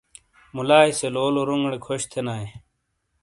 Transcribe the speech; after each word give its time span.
ملائیی 0.55 0.91
سے 0.99 1.07
لولو 1.15 1.41
رونگیڑے 1.49 1.79
کھش 1.85 2.01
تھینئ۔ 2.11 2.45